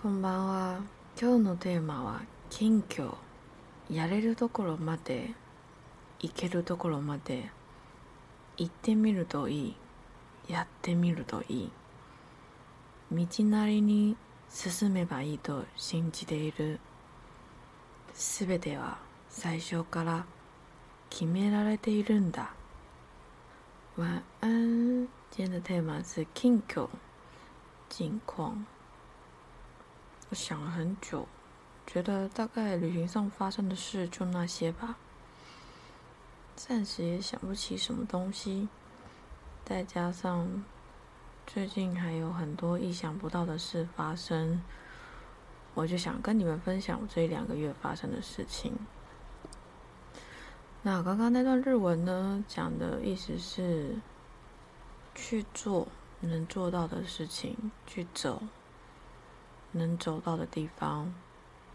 [0.00, 0.80] こんばんは。
[1.20, 3.16] 今日のテーマは近況。
[3.90, 5.34] やれるところまで、
[6.20, 7.50] 行けるところまで、
[8.58, 9.76] 行ってみるといい。
[10.46, 11.70] やってみるといい。
[13.10, 14.16] 道なりに
[14.48, 16.78] 進めばいいと信じている。
[18.14, 20.26] すべては最初から
[21.10, 22.52] 決められているんだ。
[23.96, 25.08] 晚安。
[25.32, 26.88] 今天的 tema 是近況，
[27.88, 28.64] 近况。
[30.30, 31.26] 我想了很久，
[31.86, 34.96] 觉得大概旅行上发生的事就那些吧，
[36.54, 38.68] 暂时也想不起什么东西。
[39.64, 40.64] 再加上
[41.46, 44.62] 最近还有很多意想不到的事发生，
[45.72, 48.74] 我就想跟你们分享我这一两个月发生的事情。
[50.82, 53.96] 那刚刚那段日文呢，讲的意思是
[55.14, 55.88] 去做
[56.20, 58.42] 能做到的事情，去走。
[59.72, 61.12] 能走到的地方，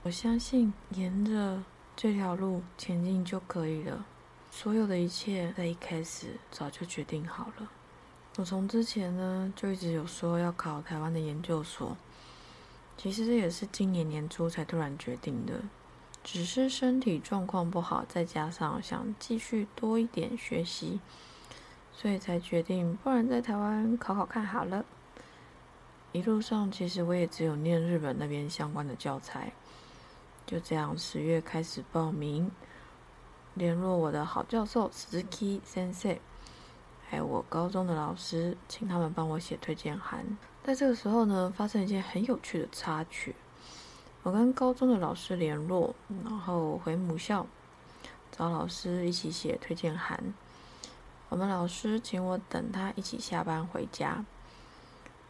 [0.04, 1.64] 我相信沿着
[1.96, 4.06] 这条路前进就可以了。
[4.52, 7.70] 所有的一切在一开始早就决定好了。
[8.38, 11.96] 我从之前呢就一直有说要考台湾的研究所，
[12.98, 15.62] 其实这也是今年年初才突然决定的。
[16.24, 21.00] 只是身体状况不好，再加上想继续多一点学习，
[21.92, 24.86] 所以才决定，不然在台湾考考看好了。
[26.14, 29.52] 一路上，其实我也只有念日本那边相关的教材。
[30.46, 32.52] 就这样，十月开始报名，
[33.56, 36.20] 联络我的好教授 Suki Sensei，
[37.10, 40.38] 还有我高中的老师，请他们帮我写推荐函。
[40.64, 43.36] 在这个时候呢，发生一件很有趣的插曲。
[44.22, 47.48] 我跟高中的老师联络，然后回母校
[48.32, 50.32] 找老师一起写推荐函。
[51.30, 54.24] 我们老师请我等他一起下班回家。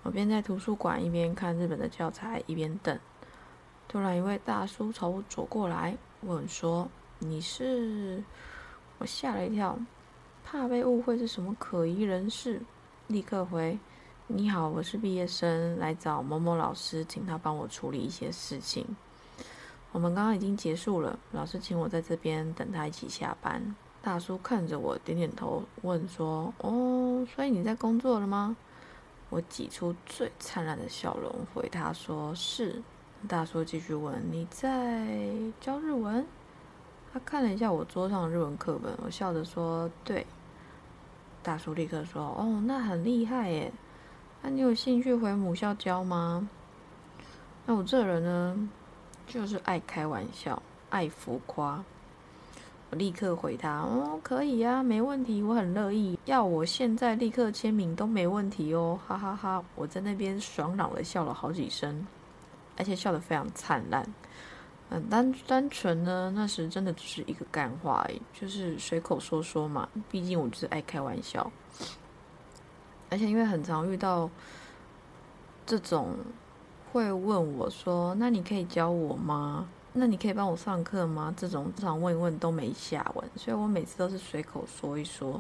[0.04, 3.00] 我边在图书馆一边看日本的教材一边等，
[3.88, 8.22] 突然一位大叔朝我走过来，问说：“你是？”
[9.00, 9.80] 我吓了一跳，
[10.44, 12.62] 怕被误会是什么可疑人士，
[13.08, 13.80] 立刻回
[14.28, 18.86] ：“你好，我是毕业生，来找某某老师，请他帮我处理一些事情。
[19.94, 28.58] 我们刚刚已经结束了，老师请我在这边等他一起下班。”大叔看着我点点头，问说：“哦，所以你在工作了吗？”
[29.34, 32.80] 我挤出最灿烂的笑容，回他说：“是。”
[33.28, 35.08] 大叔继续问：“你在
[35.60, 36.24] 教日文？”
[37.12, 40.28] 他看了一下我桌上的日文课本，我笑着说：“对。”
[41.42, 43.74] 大叔立刻说：“哦，那很厉害耶！
[44.44, 46.48] 那你有兴趣回母校教吗？”
[47.66, 48.70] 那我这人呢，
[49.26, 50.62] 就是爱开玩笑，
[50.92, 51.84] 爱浮夸。
[52.94, 56.18] 立刻回他：“哦，可以呀，没问题，我很乐意。
[56.26, 59.64] 要我现在立刻签名都没问题哦，哈哈哈！
[59.76, 62.06] 我在那边爽朗的笑了好几声，
[62.78, 64.06] 而且笑得非常灿烂。
[64.90, 69.88] 嗯，单单纯呢，那时真的只是一个干话，就是随口说说嘛。
[70.10, 71.52] 毕竟我就是爱开玩笑，
[73.10, 74.30] 而且因为很常遇到
[75.66, 76.16] 这种
[76.92, 81.32] 会问我说：‘那你可以教我吗？’”那你可以帮我上课吗？
[81.38, 85.40] 这种常问一问都没下文，所以我每次都是随口说一说，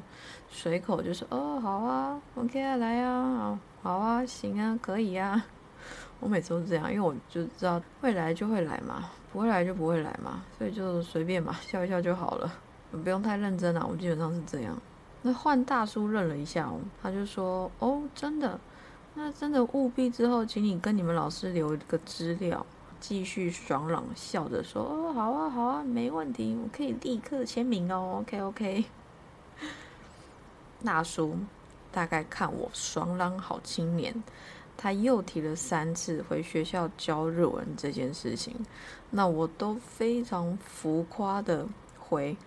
[0.49, 5.43] 随口就是哦，好啊，OK 啊，来啊，好啊，行啊，可以啊。
[6.21, 12.53] 我每次都这样，因为我就知道会来就会来嘛，不会来就不会来嘛，所以就随便嘛，笑一笑就好了，
[13.03, 13.83] 不用太认真啊。
[13.89, 14.79] 我基本上是这样。
[15.23, 16.71] 那换大叔认了一下，
[17.01, 18.59] 他就说：“哦，真的，
[19.15, 22.63] 那真的务必之后，请你跟你们老师留一个资料。”
[23.03, 28.19] 继续爽朗笑着说：“哦，好啊，好啊，没问题，我可以立刻签名哦。
[28.21, 28.85] ”OK，OK。
[30.85, 31.35] 大叔
[31.91, 34.23] 大概看我爽朗好青年，
[34.77, 38.55] 他又提了三次回学校教日文这件事情，
[39.09, 41.67] 那我都非常浮夸的
[41.99, 42.37] 回：“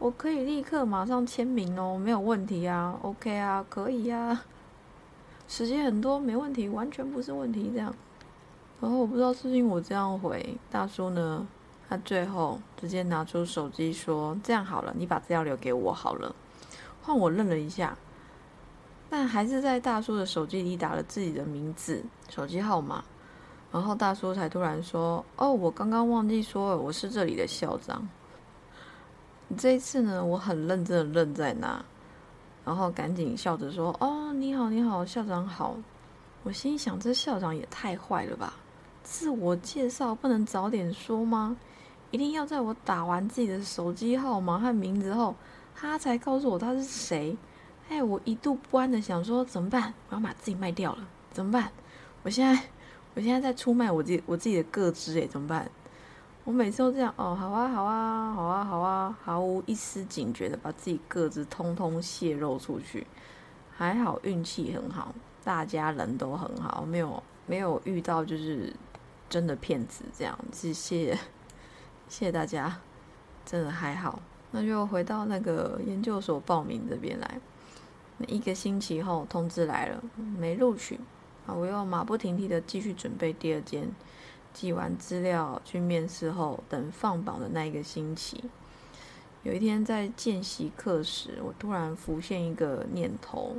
[0.00, 4.42] 我可以立刻马上签名哦，没有问题啊，OK 啊，可以啊，
[5.46, 7.94] 时间很多，没问题，完全不是问题。”这样。
[8.80, 11.46] 然后我不知道是因为我这样回大叔呢，
[11.88, 16.34] 他最后直接拿出手机说：“这样好了，你把资料留给我好了。”
[17.02, 17.96] 换我愣了一下，
[19.08, 23.02] 但还是在大叔的手机里打了自己的名字、手机号码，
[23.72, 28.06] 然后大叔才突然说：“哦，我刚刚忘记说了我是这里的校长。”
[29.56, 31.82] 这一次呢，我很认真的愣在那，
[32.64, 35.76] 然后赶紧笑着说：“哦，你好，你好，校长好。”
[36.44, 38.52] 我心想：这校长也太坏了吧！
[39.06, 41.56] 自我介绍不能早点说吗？
[42.10, 45.36] 一定要在我打完自己的手机号码和名字后，
[45.76, 47.36] 他才告诉我他是谁。
[47.88, 49.94] 哎，我一度不安的想说怎么办？
[50.08, 51.70] 我要把自己卖掉了，怎么办？
[52.24, 52.60] 我现在
[53.14, 55.70] 我现在在出卖我自己我自己的个资诶，怎么办？
[56.42, 63.06] 我每次都这样哦，好啊，好啊，好啊，好啊，毫无一丝警觉的把自己个子通通泄露出去。
[63.70, 65.14] 还好运气很好，
[65.44, 68.72] 大家人都很好，没有没有遇到就是
[69.28, 70.38] 真的骗子这样。
[70.52, 71.14] 谢谢
[72.08, 72.80] 谢谢大家，
[73.44, 74.20] 真的还好。
[74.52, 77.40] 那就回到那个研究所报名这边来。
[78.26, 80.02] 一个星期后通知来了，
[80.38, 80.98] 没录取
[81.46, 81.52] 啊！
[81.52, 83.90] 我又马不停蹄的继续准备第二间。
[84.54, 88.42] 寄完资料去面试后，等放榜的那一个星期，
[89.42, 93.58] 有一天在见习课时，我突然浮现一个念头，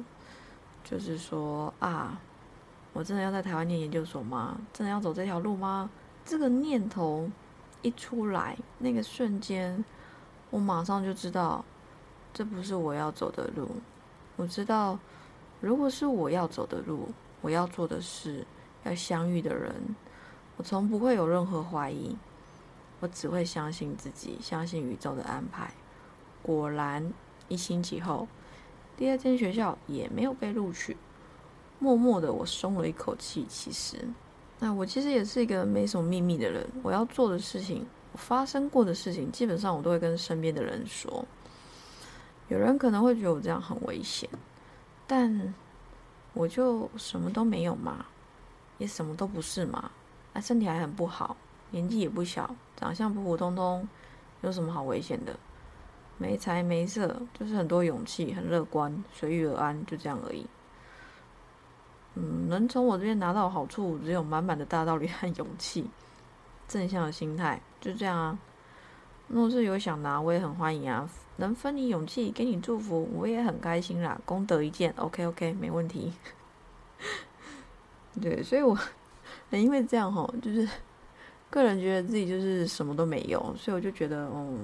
[0.83, 2.19] 就是说啊，
[2.97, 4.57] 我真的要在台湾念研究所吗？
[4.73, 5.88] 真的要走这条路吗？
[6.25, 7.29] 这个念头
[7.83, 9.85] 一出来，那个瞬间，
[10.49, 11.63] 我马上就知道，
[12.33, 13.69] 这不是我要走的路。
[14.35, 14.97] 我知道，
[15.61, 17.09] 如果是我要走的路，
[17.41, 18.47] 我要做的事，
[18.83, 19.75] 要相遇的人。
[20.55, 22.17] 我从不会有任何怀疑，
[22.99, 25.71] 我只会相信自己，相信宇宙的安排。
[26.41, 27.13] 果然，
[27.47, 28.27] 一星期后，
[28.97, 30.97] 第二间学校也没有被录取。
[31.79, 33.45] 默默的，我松了一口气。
[33.47, 33.97] 其实，
[34.59, 36.68] 那我其实也是一个没什么秘密的人。
[36.83, 41.25] 我要做的事情，我发生过的事情，基本上我都会跟身边的人说。
[42.50, 44.29] 有人可能会觉得我这样很危险，
[45.06, 45.53] 但
[46.33, 48.06] 我就什么都没有嘛，
[48.77, 49.91] 也什么都不是嘛。
[50.33, 51.35] 那身体还很不好，
[51.71, 53.88] 年纪也不小，长相普普通通，
[54.41, 55.38] 有什么好危险的？
[56.18, 60.47] 没财没色，就是很多勇气，很乐观，随遇而安，就这样而已。
[62.17, 65.87] 嗯，能从我这边拿到好处，只有满满的大道理和勇气，
[66.67, 68.39] 正向的心态，就这样啊。
[69.27, 71.07] 若是有想拿，我也很欢迎啊。
[71.37, 74.19] 能分你勇气，给你祝福，我也很开心啦。
[74.25, 76.13] 功德一件，OK OK，没问题。
[78.19, 78.75] 对，所以我。
[79.49, 80.67] 因为这样哈，就是
[81.49, 84.59] 个人觉得自己就是什么都没有，所以我就觉得，嗯，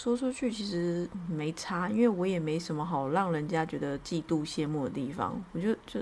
[0.00, 5.38] 说出去其实没差，因为我也没什么好让人家觉得嫉妒羡慕的地方。
[5.52, 6.00] 我就就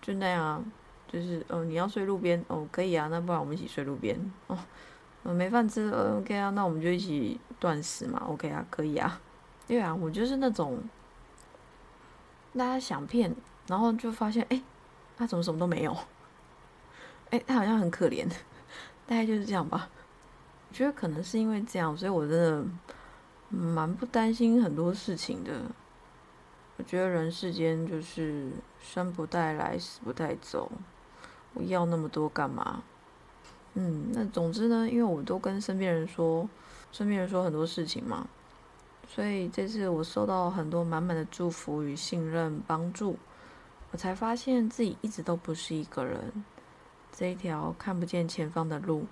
[0.00, 0.64] 就那样啊，
[1.06, 4.58] 就是哦，你要睡路边哦，可以啊，那不然我们一起睡路边哦。
[5.22, 9.20] 没饭吃，OK 啊，那我们就一起断食嘛，OK 啊，可以啊。
[9.68, 10.82] 对啊，我就是那种
[12.56, 13.36] 大家想骗，
[13.66, 14.62] 然后就发现哎。
[15.14, 15.94] 他怎么什么都没有？
[17.28, 18.26] 哎，他好像很可怜，
[19.06, 19.90] 大概就是这样吧。
[20.72, 22.64] 我觉得可能是因为这样，所以我真的
[23.50, 25.60] 蛮不担心很多事情的。
[26.78, 30.72] 我觉得人世间就是生不带来，死不带走，
[31.52, 32.82] 我要那么多干嘛？
[33.74, 36.48] 嗯，那总之呢，因为我都跟身边人说，
[36.90, 38.26] 身边人说很多事情嘛，
[39.06, 43.18] 所以这次我收到很多满满的祝福与信任帮助。
[43.90, 46.42] 我才发现自己一直都不是一个人，
[47.12, 49.04] 这一条看不见前方的路，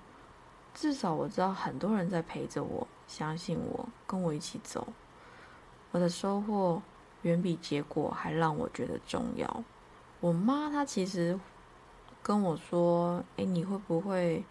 [0.73, 4.87] 至少我知道很多人在陪着我，相信我，跟我一起走。
[5.91, 6.81] 我的收获
[7.23, 9.63] 远比结果还让我觉得重要。
[10.19, 11.37] 我妈她其实
[12.23, 14.43] 跟我说：“诶，你会不会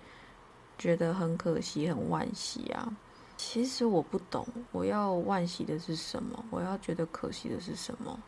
[0.76, 2.92] 觉得很可惜、很惋惜啊？”
[3.38, 6.44] 其实我不懂，我要惋惜的是什么？
[6.50, 8.20] 我要觉得可惜的是什么？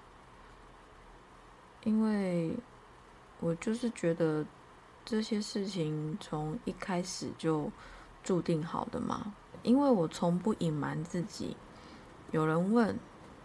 [1.85, 2.57] 因为
[3.41, 4.43] 我就是觉得
[5.05, 7.71] 这些事情从一开始就
[8.23, 9.35] 注定好的嘛。
[9.63, 11.57] 因为我从不隐瞒自己，
[12.33, 12.99] 有人问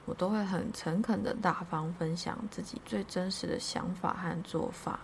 [0.05, 5.01] 我都会很诚恳的大方分享自己最真实的想法和做法。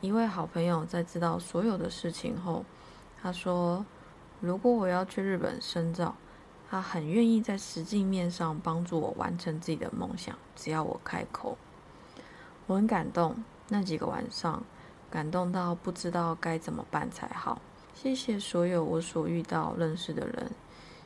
[0.00, 2.64] 一位好朋友在知道所有的事情后，
[3.20, 3.84] 他说
[4.40, 6.14] ：“如果我要去日本深造，
[6.70, 11.58] 他很愿意在实际面上帮助我完成自己的梦想，只要我开口。”
[12.66, 14.62] 我很感动，那几个晚上，
[15.10, 17.60] 感动到不知道该怎么办才好。
[17.94, 20.50] 谢谢所有我所遇到、认识的人，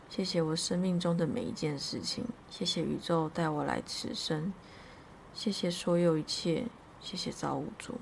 [0.08, 4.52] 谢谢我生命中的每一件事情，谢谢宇宙带我来此生，
[5.32, 6.66] 谢谢所有一切，
[7.00, 7.94] 谢谢造物主。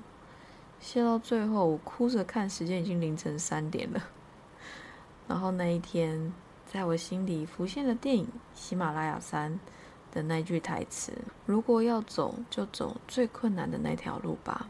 [0.79, 4.03] 谢到最后，我哭着看时间已经凌晨三点了。
[5.27, 6.33] 然后那一天，
[6.65, 9.53] 在我心里浮现了电影《喜马拉雅山》。
[10.13, 11.11] 的那句台词
[11.47, 14.69] ：“如果要走，就走最困难的那条路吧。”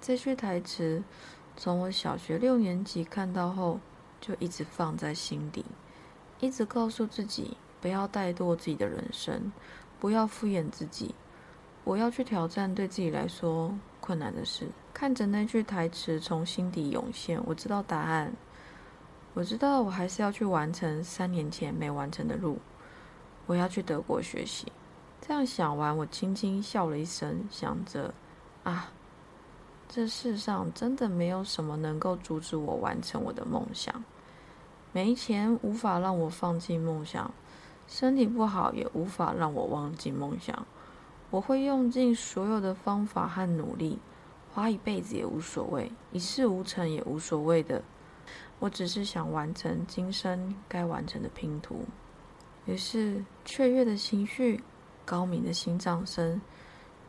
[0.00, 1.02] 这句台词
[1.56, 3.80] 从我小学六年级看到后，
[4.20, 5.64] 就一直放在心底，
[6.40, 9.52] 一直告诉自己不要怠惰自己的人生，
[9.98, 11.14] 不要敷衍自己，
[11.84, 14.68] 我要去挑战对自己来说困难的事。
[14.94, 18.32] 看着那句台词从心底涌现，我知道答案，
[19.34, 22.58] 我知道我还是要去完成三年前没完成的路。
[23.46, 24.70] 我要去德国学习。
[25.20, 28.14] 这样想完，我轻轻笑了一声，想着
[28.64, 28.92] ：“啊，
[29.88, 34.04] 这世上真的没有什么能够阻止我完成我的梦想。
[34.92, 37.32] 没钱无法让我放弃梦想，
[37.86, 40.66] 身体不好也无法让我忘记梦想。
[41.30, 43.98] 我会用尽所有的方法和努力，
[44.52, 47.82] 花一辈子也无所谓，一事无成也无所谓的。
[48.58, 51.84] 我只是想完成今生该完成的拼图。
[52.66, 54.62] 于是，雀跃的情绪，
[55.06, 56.40] 高明的心脏声，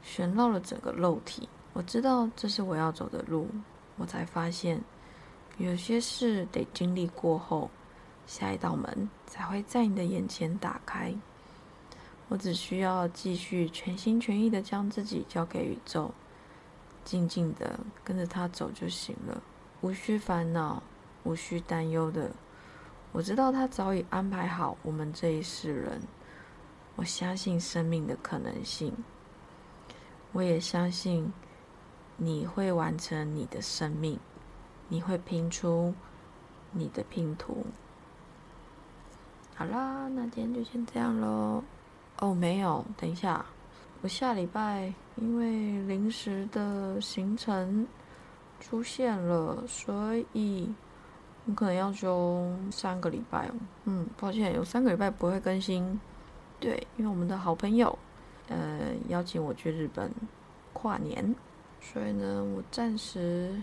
[0.01, 1.50] 旋绕了整个肉体。
[1.79, 3.48] 我知道这是我要走的路。
[3.95, 4.81] 我才发现，
[5.57, 7.71] 有些事得经历过后，
[8.27, 11.15] 下一道门才会在你的眼前打开。
[12.27, 16.12] 我只需要继续全心全意的将自己交给宇宙，
[17.05, 19.41] 静静的跟着他走就行了，
[19.79, 20.83] 无需烦恼，
[21.24, 22.29] 无需担忧的。
[23.13, 26.01] 我知道他早已安排好我们这一世人。
[26.98, 28.93] 我相信生命的可能性，
[30.33, 31.31] 我也相信。
[32.22, 34.20] 你会完成你的生命，
[34.90, 35.94] 你会拼出
[36.74, 37.66] 你的拼图。
[39.56, 41.64] 好啦，那今天就先这样喽。
[42.20, 43.46] 哦，没有，等一下，
[44.02, 47.88] 我下礼拜因为临时的行程
[48.60, 50.74] 出现了，所以
[51.46, 53.50] 我可能要休三个礼拜。
[53.86, 55.98] 嗯，抱歉，有三个礼拜不会更新。
[56.60, 57.98] 对，因为我们的好朋友，
[58.50, 60.12] 呃，邀请我去日本
[60.74, 61.34] 跨年。
[61.81, 63.62] 所以呢，我暂时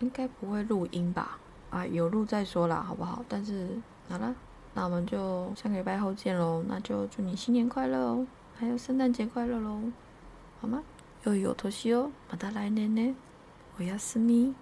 [0.00, 1.38] 应该不会录音吧？
[1.70, 3.24] 啊，有录再说啦，好不好？
[3.28, 3.68] 但是
[4.08, 4.34] 好了，
[4.74, 6.62] 那我们就下个礼拜后见喽。
[6.68, 9.80] 那就祝你新年快乐哦，还有圣诞节快乐喽，
[10.60, 10.82] 好吗？
[11.24, 13.16] 又有头西哦，马达来年呢，
[13.78, 14.54] 我要思密。